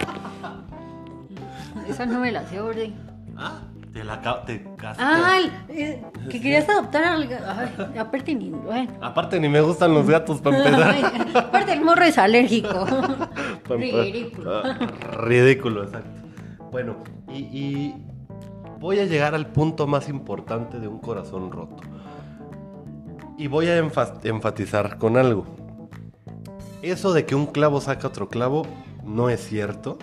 [1.89, 2.93] Esa no me la sé, Orde.
[3.37, 3.61] Ah,
[3.93, 4.67] te la te.
[4.99, 8.51] Ay, eh, que querías adoptar al ga- Ay, aparte ni.
[8.51, 8.91] bueno.
[9.01, 10.95] Aparte ni me gustan los gatos para empezar.
[10.95, 11.05] Ay,
[11.35, 12.87] aparte el morro es alérgico.
[13.69, 14.63] Ridículo.
[14.65, 14.79] ah,
[15.25, 16.09] ridículo, exacto.
[16.73, 16.97] Bueno,
[17.29, 17.95] y, y
[18.81, 21.83] voy a llegar al punto más importante de un corazón roto.
[23.37, 25.45] Y voy a enfa- enfatizar con algo.
[26.83, 28.63] Eso de que un clavo saca otro clavo
[29.05, 29.99] no es cierto.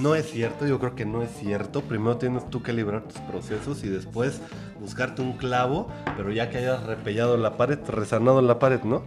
[0.00, 1.80] No es cierto, yo creo que no es cierto.
[1.82, 4.40] Primero tienes tú que librar tus procesos y después
[4.80, 9.02] buscarte un clavo, pero ya que hayas repellado la pared, resanado la pared, ¿no?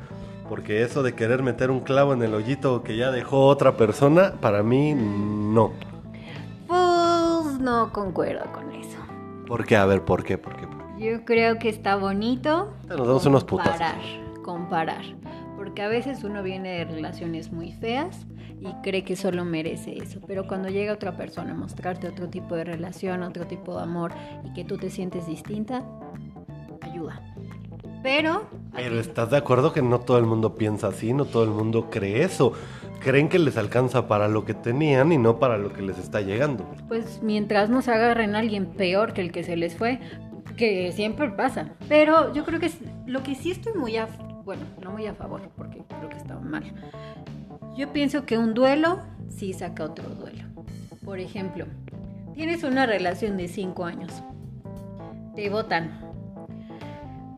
[0.49, 4.33] Porque eso de querer meter un clavo en el hoyito que ya dejó otra persona,
[4.41, 5.71] para mí no.
[7.63, 8.97] No concuerdo con eso.
[9.47, 9.77] ¿Por qué?
[9.77, 10.37] A ver, ¿por qué?
[10.37, 10.67] ¿Por qué?
[10.99, 12.73] Yo creo que está bonito.
[12.89, 13.79] Nos damos unos putazos.
[13.79, 15.03] Comparar, comparar.
[15.55, 18.27] Porque a veces uno viene de relaciones muy feas
[18.59, 20.19] y cree que solo merece eso.
[20.27, 24.11] Pero cuando llega otra persona a mostrarte otro tipo de relación, otro tipo de amor
[24.43, 25.85] y que tú te sientes distinta.
[28.03, 28.43] Pero,
[28.75, 31.89] Pero estás de acuerdo que no todo el mundo piensa así, no todo el mundo
[31.89, 32.51] cree eso.
[32.99, 36.19] Creen que les alcanza para lo que tenían y no para lo que les está
[36.21, 36.69] llegando.
[36.89, 39.99] pues mientras no se agarren a alguien peor que el que se les fue,
[40.57, 41.71] que siempre pasa.
[41.87, 42.69] Pero yo creo que
[43.07, 44.07] lo que sí estoy muy a,
[44.43, 46.63] bueno, no muy a favor, porque creo que está mal.
[47.77, 50.43] Yo pienso que un duelo sí saca otro duelo.
[51.05, 51.65] Por ejemplo,
[52.35, 54.11] tienes una relación de 5 años,
[55.35, 56.12] te votan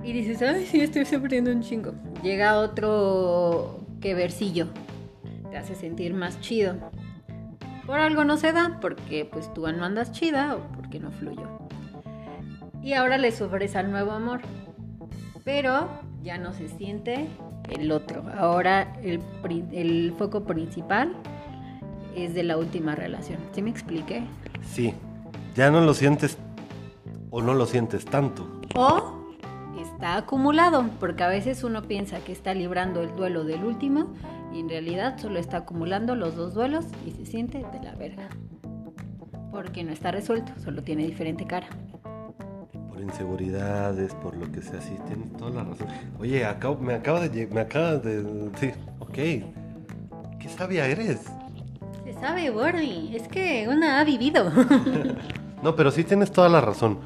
[0.05, 1.93] y dices, ay, sí, estoy sufriendo un chingo.
[2.21, 4.67] Llega otro que versillo,
[5.49, 6.75] te hace sentir más chido.
[7.87, 11.49] Por algo no se da, porque pues tú no andas chida o porque no fluyó.
[12.83, 14.41] Y ahora le sufres al nuevo amor.
[15.43, 15.89] Pero
[16.21, 17.27] ya no se siente
[17.69, 18.23] el otro.
[18.37, 19.21] Ahora el,
[19.71, 21.13] el foco principal
[22.15, 23.39] es de la última relación.
[23.53, 24.23] ¿Sí me expliqué?
[24.61, 24.93] Sí,
[25.55, 26.37] ya no lo sientes
[27.31, 28.61] o no lo sientes tanto.
[28.75, 29.14] O
[30.05, 34.13] está acumulado, porque a veces uno piensa que está librando el duelo del último
[34.53, 38.29] y en realidad solo está acumulando los dos duelos y se siente de la verga.
[39.51, 41.65] Porque no está resuelto, solo tiene diferente cara.
[42.87, 45.87] Por inseguridades, por lo que sea, sí, tienes toda la razón.
[46.19, 47.47] Oye, acabo- me acaba de...
[47.47, 48.51] Me acaba de...
[48.59, 49.13] Sí, ok.
[50.39, 51.21] ¿Qué sabia eres?
[52.03, 54.51] Se sabe, Borny, es que una ha vivido.
[55.63, 56.99] No, pero sí tienes toda la razón.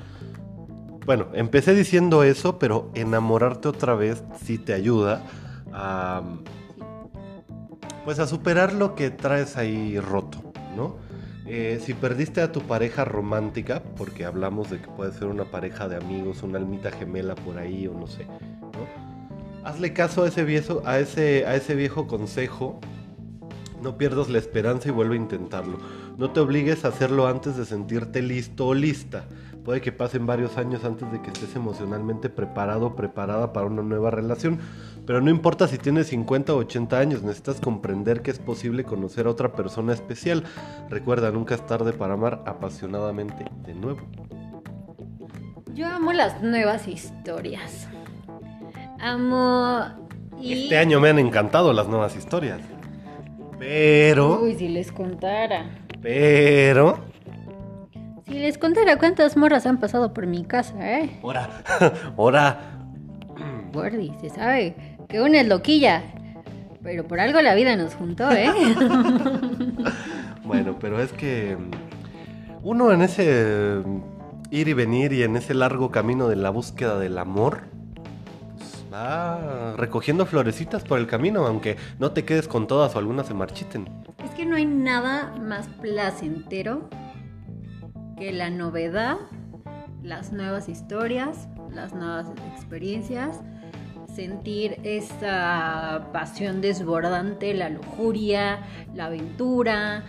[1.06, 5.24] Bueno, empecé diciendo eso, pero enamorarte otra vez sí te ayuda
[5.74, 6.24] a...
[8.06, 10.98] Pues a superar lo que traes ahí roto, ¿no?
[11.46, 15.88] Eh, si perdiste a tu pareja romántica, porque hablamos de que puede ser una pareja
[15.88, 19.10] de amigos, una almita gemela por ahí o no sé, ¿no?
[19.64, 22.80] Hazle caso a ese viejo, a ese, a ese viejo consejo
[23.82, 25.80] no pierdas la esperanza y vuelve a intentarlo.
[26.18, 29.26] No te obligues a hacerlo antes de sentirte listo o lista.
[29.70, 33.84] Puede que pasen varios años antes de que estés emocionalmente preparado o preparada para una
[33.84, 34.58] nueva relación.
[35.06, 39.28] Pero no importa si tienes 50 o 80 años, necesitas comprender que es posible conocer
[39.28, 40.44] a otra persona especial.
[40.90, 44.00] Recuerda, nunca es tarde para amar apasionadamente de nuevo.
[45.76, 47.88] Yo amo las nuevas historias.
[49.00, 49.84] Amo
[50.42, 50.64] y...
[50.64, 52.60] Este año me han encantado las nuevas historias.
[53.60, 55.70] Pero, Uy, si les contara.
[56.02, 57.09] pero...
[58.30, 61.10] Si les contara cuántas morras han pasado por mi casa, ¿eh?
[61.24, 61.50] Ahora,
[62.18, 62.60] ahora...
[63.74, 64.76] Gordy, se sabe
[65.08, 66.04] que una es loquilla.
[66.84, 68.50] Pero por algo la vida nos juntó, ¿eh?
[70.44, 71.72] Bueno, pero es que mm,
[72.64, 74.02] uno en ese mm,
[74.52, 77.66] ir y venir y en ese largo camino de la búsqueda del amor,
[78.58, 83.28] pues, va recogiendo florecitas por el camino, aunque no te quedes con todas o algunas
[83.28, 83.88] se marchiten.
[84.24, 86.90] es que no hay nada más placentero
[88.20, 89.18] que la novedad,
[90.04, 93.40] las nuevas historias, las nuevas experiencias,
[94.14, 98.60] sentir esa pasión desbordante, la lujuria,
[98.94, 100.04] la aventura,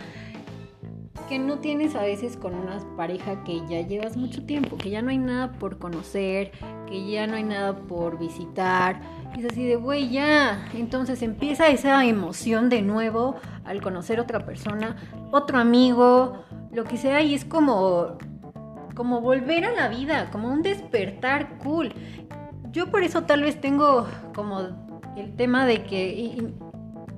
[1.29, 5.01] que no tienes a veces con una pareja que ya llevas mucho tiempo, que ya
[5.01, 6.51] no hay nada por conocer,
[6.87, 8.99] que ya no hay nada por visitar.
[9.37, 10.67] Es así de, güey, ya.
[10.73, 14.97] Entonces empieza esa emoción de nuevo al conocer otra persona,
[15.31, 18.17] otro amigo, lo que sea, y es como,
[18.95, 21.93] como volver a la vida, como un despertar cool.
[22.71, 24.61] Yo por eso tal vez tengo como
[25.17, 26.53] el tema de que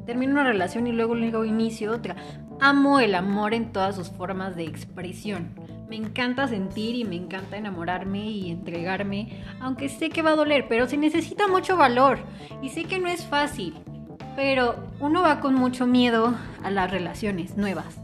[0.06, 2.16] termino una relación y luego luego inicio otra.
[2.60, 5.50] Amo el amor en todas sus formas de expresión.
[5.88, 10.66] Me encanta sentir y me encanta enamorarme y entregarme, aunque sé que va a doler,
[10.68, 12.18] pero se necesita mucho valor
[12.64, 13.76] y sé que no es fácil.
[14.36, 18.03] Pero uno va con mucho miedo a las relaciones nuevas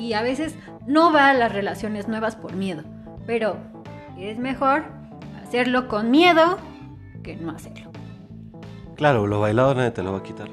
[0.00, 2.82] y a veces no va a las relaciones nuevas por miedo,
[3.26, 3.56] Pero
[4.18, 4.84] es mejor
[5.44, 6.58] hacerlo con miedo
[7.22, 7.90] que no hacerlo.
[8.96, 10.48] Claro, lo bailado nadie te lo va a quitar.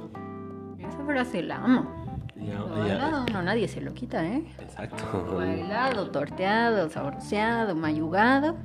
[0.77, 2.05] Esa frase la amo.
[2.35, 4.45] Ya- Lo ya- bailado no nadie se lo quita, ¿eh?
[4.59, 5.03] Exacto.
[5.27, 8.55] Lo bailado, torteado, sabroseado, mayugado.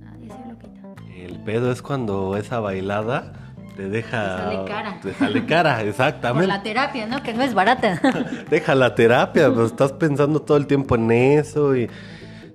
[0.00, 0.80] Nadie se lo quita.
[1.14, 3.32] El pedo es cuando esa bailada
[3.76, 4.36] te deja.
[4.36, 5.00] Te sale cara.
[5.00, 6.46] Te sale cara, Por exactamente.
[6.46, 7.22] la terapia, ¿no?
[7.22, 8.00] Que no es barata.
[8.50, 11.88] Deja la terapia, pues estás pensando todo el tiempo en eso y.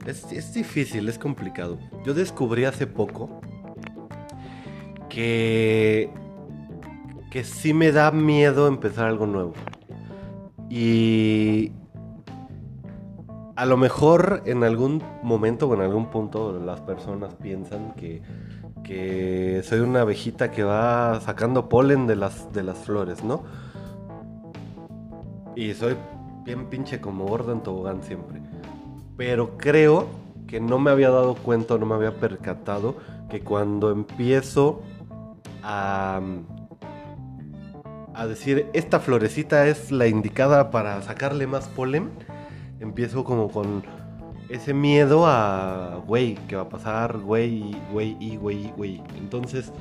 [0.06, 1.78] Es, es difícil, es complicado.
[2.04, 3.42] Yo descubrí hace poco
[5.10, 6.10] que.
[7.30, 9.54] que sí me da miedo empezar algo nuevo.
[10.70, 11.72] Y.
[13.56, 18.24] A lo mejor en algún momento o en algún punto las personas piensan que,
[18.84, 23.44] que soy una abejita que va sacando polen de las, de las flores, ¿no?
[25.56, 25.96] Y soy
[26.44, 28.42] bien pinche como gordo en tobogán siempre.
[29.18, 30.08] Pero creo
[30.48, 32.96] que no me había dado cuenta, no me había percatado
[33.30, 34.82] que cuando empiezo
[35.64, 36.22] a,
[38.14, 42.10] a decir esta florecita es la indicada para sacarle más polen,
[42.80, 43.84] empiezo como con
[44.52, 47.18] ese miedo a, güey, ¿qué va a pasar?
[47.20, 49.02] Güey, güey, y güey, güey.
[49.18, 49.72] Entonces,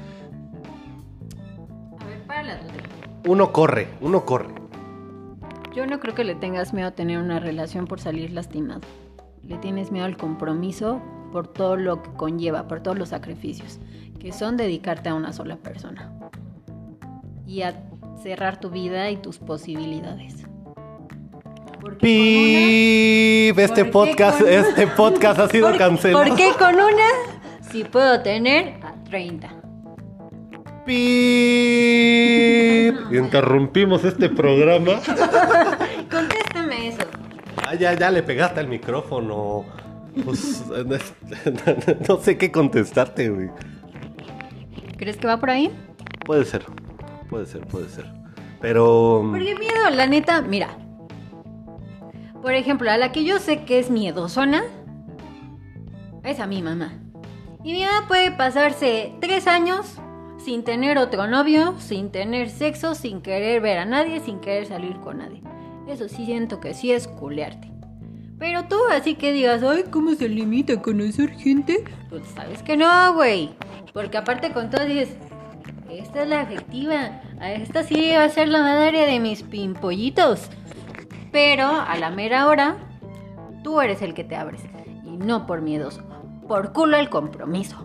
[1.98, 2.72] A ver, para la tuya.
[3.26, 4.54] uno corre, uno corre.
[5.74, 8.80] Yo no creo que le tengas miedo a tener una relación por salir lastimado.
[9.42, 11.00] Le tienes miedo al compromiso
[11.32, 13.78] por todo lo que conlleva, por todos los sacrificios,
[14.18, 16.12] que son dedicarte a una sola persona.
[17.46, 17.82] Y a
[18.22, 20.44] cerrar tu vida y tus posibilidades.
[21.80, 26.24] Pip, este ¿Por qué podcast, con- este podcast ha sido cancelado.
[26.24, 27.08] ¿Por qué con una
[27.70, 29.48] si puedo tener a 30?
[30.84, 31.00] Pip.
[33.12, 34.92] Interrumpimos este programa.
[36.10, 37.02] Contéstame eso.
[37.66, 39.64] Ah, ya, ya le pegaste al micrófono.
[40.24, 40.64] Pues,
[42.08, 43.48] no sé qué contestarte, güey.
[44.98, 45.70] ¿Crees que va por ahí?
[46.26, 46.62] Puede ser,
[47.30, 48.04] puede ser, puede ser.
[48.60, 49.26] Pero...
[49.30, 50.76] Porque miedo, la neta, mira.
[52.42, 54.62] Por ejemplo, a la que yo sé que es miedosona,
[56.24, 56.92] es a mi mamá.
[57.62, 59.98] Y mi mamá puede pasarse tres años
[60.38, 64.96] sin tener otro novio, sin tener sexo, sin querer ver a nadie, sin querer salir
[65.00, 65.42] con nadie.
[65.86, 67.70] Eso sí siento que sí es culearte.
[68.38, 71.84] Pero tú así que digas, ay, ¿cómo se limita a conocer gente?
[72.08, 73.50] Pues sabes que no, güey.
[73.92, 75.10] Porque aparte con todo dices,
[75.90, 77.20] esta es la efectiva.
[77.42, 80.48] Esta sí va a ser la madre de mis pimpollitos.
[81.32, 82.76] Pero a la mera hora,
[83.62, 84.62] tú eres el que te abres.
[85.04, 86.02] Y no por miedoso.
[86.48, 87.76] Por culo el compromiso.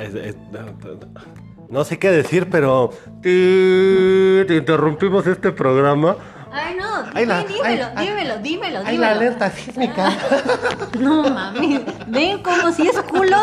[0.00, 1.28] es- es- no, no-
[1.70, 2.90] no sé qué decir, pero...
[3.22, 6.16] Te interrumpimos este programa.
[6.50, 8.06] Ay, no, Ay, la- dímelo, ay, ay.
[8.08, 9.12] dímelo, dímelo, Ay, la dímelo.
[9.12, 10.10] alerta sísmica.
[10.98, 13.36] No mami, ven como si es culo.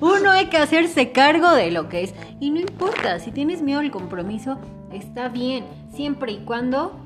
[0.00, 2.14] Uno hay que hacerse cargo de lo que es.
[2.40, 4.58] Y no importa, si tienes miedo al compromiso,
[4.90, 6.98] está bien, siempre y cuando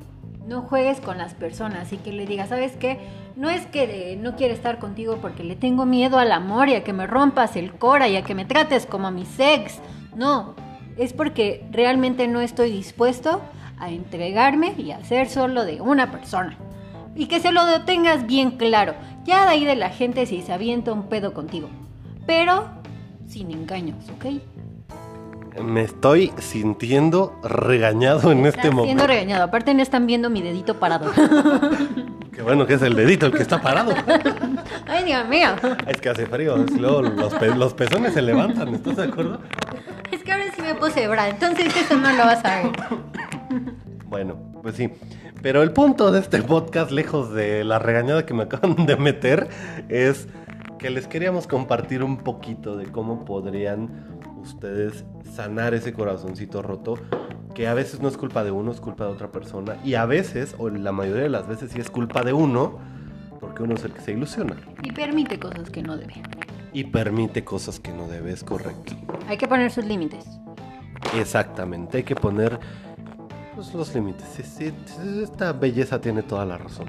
[0.47, 2.99] no juegues con las personas y que le digas, ¿sabes qué?
[3.35, 6.83] No es que no quiero estar contigo porque le tengo miedo al amor y a
[6.83, 9.79] que me rompas el cora y a que me trates como a mi sex.
[10.15, 10.55] No,
[10.97, 13.41] es porque realmente no estoy dispuesto
[13.79, 16.57] a entregarme y a ser solo de una persona.
[17.15, 18.95] Y que se lo tengas bien claro.
[19.23, 21.69] Ya de ahí de la gente si se avienta un pedo contigo.
[22.25, 22.65] Pero
[23.27, 24.41] sin engaños, ¿ok?
[25.61, 29.07] Me estoy sintiendo regañado en este Estás siendo momento.
[29.07, 29.43] regañado.
[29.43, 31.11] Aparte no están viendo mi dedito parado.
[32.31, 33.93] Qué bueno que es el dedito el que está parado.
[34.87, 35.49] Ay, Dios mío.
[35.87, 39.39] Es que hace frío, luego los, pe- los pezones se levantan, ¿estás de acuerdo?
[40.11, 41.29] Es que ahora sí me puse bra.
[41.29, 42.71] Entonces eso no lo vas a ver.
[44.13, 44.91] Bueno, pues sí.
[45.41, 49.47] Pero el punto de este podcast, lejos de la regañada que me acaban de meter,
[49.89, 50.27] es
[50.77, 53.89] que les queríamos compartir un poquito de cómo podrían
[54.43, 55.03] ustedes
[55.33, 56.95] sanar ese corazoncito roto,
[57.55, 60.05] que a veces no es culpa de uno, es culpa de otra persona, y a
[60.05, 62.79] veces, o la mayoría de las veces sí es culpa de uno,
[63.39, 66.13] porque uno es el que se ilusiona Y permite cosas que no debe.
[66.73, 68.93] y permite cosas que no debe, es correcto.
[69.27, 70.25] Hay que poner sus límites.
[71.17, 72.59] Exactamente, hay que poner
[73.53, 74.59] pues, los límites.
[75.19, 76.87] Esta belleza tiene toda la razón.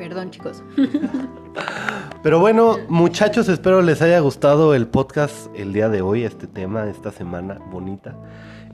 [0.00, 0.64] Perdón, chicos.
[2.22, 6.88] Pero bueno, muchachos, espero les haya gustado el podcast el día de hoy, este tema,
[6.88, 8.16] esta semana bonita.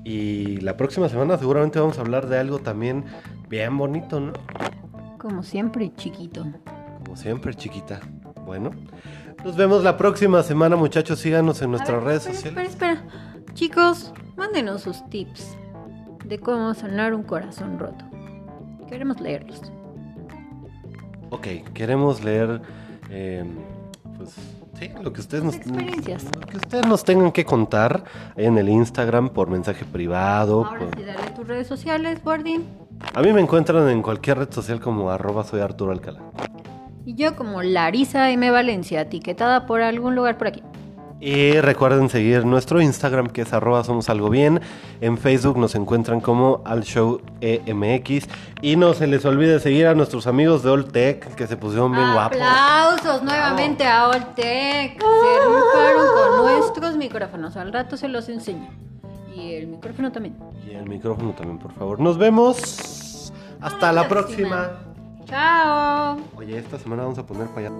[0.04, 3.06] Y la próxima semana seguramente vamos a hablar de algo también
[3.48, 4.34] bien bonito, ¿no?
[5.18, 6.46] Como siempre, chiquito.
[7.04, 7.98] Como siempre, chiquita.
[8.44, 8.70] Bueno,
[9.44, 11.18] nos vemos la próxima semana, muchachos.
[11.18, 12.70] Síganos en nuestras ver, redes espera, sociales.
[12.70, 13.54] Espera, espera.
[13.54, 15.56] Chicos, mándenos sus tips
[16.24, 18.04] de cómo sanar un corazón roto.
[18.88, 19.72] Queremos leerlos.
[21.30, 22.60] Ok, queremos leer,
[23.10, 23.44] eh,
[24.16, 24.30] pues,
[24.78, 28.04] sí, lo que ustedes nos, lo que ustedes nos tengan que contar
[28.36, 30.64] en el Instagram por mensaje privado.
[30.64, 32.64] Ahora por- sí, dale tus redes sociales, Bordin.
[33.14, 36.20] A mí me encuentran en cualquier red social como arroba soy Arturo Alcalá.
[37.04, 38.50] Y yo como Larisa M.
[38.50, 40.62] Valencia, etiquetada por algún lugar por aquí.
[41.18, 44.60] Y recuerden seguir nuestro Instagram que es arroba somos algo bien.
[45.00, 48.28] En Facebook nos encuentran como al show EMX.
[48.60, 52.12] Y no se les olvide seguir a nuestros amigos de Oltec que se pusieron bien
[52.12, 52.38] guapos.
[52.38, 55.00] Aplausos nuevamente a Oltec.
[55.00, 57.56] Se rifaron con nuestros micrófonos.
[57.56, 58.68] Al rato se los enseño.
[59.34, 60.36] Y el micrófono también.
[60.66, 61.98] Y el micrófono también, por favor.
[61.98, 63.32] Nos vemos.
[63.60, 64.70] Hasta la próxima.
[65.24, 66.18] Chao.
[66.36, 67.70] Oye, esta semana vamos a poner allá.